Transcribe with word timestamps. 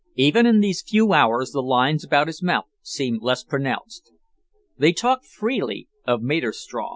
Even 0.15 0.47
in 0.47 0.61
these 0.61 0.81
few 0.81 1.13
hours 1.13 1.51
the 1.51 1.61
lines 1.61 2.03
about 2.03 2.25
his 2.25 2.41
mouth 2.41 2.65
seemed 2.81 3.21
less 3.21 3.43
pronounced. 3.43 4.11
They 4.75 4.93
talked 4.93 5.27
freely 5.27 5.89
of 6.07 6.23
Maderstrom. 6.23 6.89